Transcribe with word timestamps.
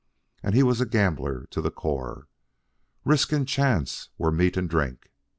And 0.41 0.55
he 0.55 0.63
was 0.63 0.81
a 0.81 0.87
gambler 0.87 1.45
to 1.51 1.61
the 1.61 1.69
core. 1.69 2.27
Risk 3.05 3.31
and 3.33 3.47
chance 3.47 4.09
were 4.17 4.31
meat 4.31 4.57
and 4.57 4.67
drink. 4.67 5.11